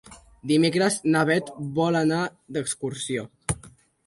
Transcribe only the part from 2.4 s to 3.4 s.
d'excursió.